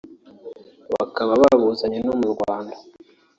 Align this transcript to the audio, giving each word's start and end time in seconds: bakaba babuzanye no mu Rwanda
bakaba 0.93 1.31
babuzanye 1.41 1.99
no 2.05 2.13
mu 2.19 2.27
Rwanda 2.33 2.75